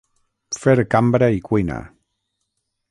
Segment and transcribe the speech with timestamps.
[0.61, 1.79] Fer cambra i cuina.